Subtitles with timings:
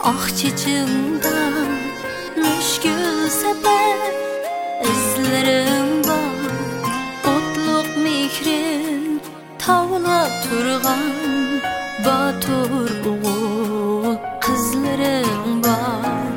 [0.00, 1.38] Ah çiçimda
[2.36, 4.14] müşkül sepet
[4.82, 6.52] izlerim var
[7.24, 9.20] Otluk mihrin
[9.58, 11.60] tavla turgan
[12.04, 16.32] Batur oğul kızlarım var.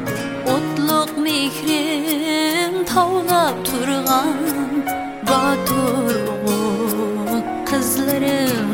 [0.45, 4.38] Otluk mihrin tavla turgan
[5.27, 6.16] Batur
[6.47, 8.64] oğul kızlarım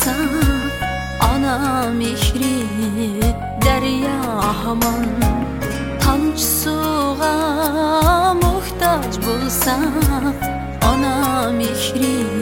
[0.00, 0.16] bulsa
[1.20, 2.64] Ana mehri
[3.64, 4.20] derya
[4.64, 5.06] haman.
[6.00, 9.76] Tamcı suğa muhtac bulsa
[10.82, 12.39] Ana mehri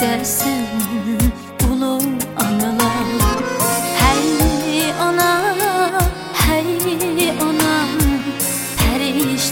[0.00, 0.66] dersin
[1.70, 1.98] ulu
[2.36, 3.08] analar
[3.98, 5.54] Hey ona,
[6.32, 7.78] hey ona,
[8.76, 9.50] her iş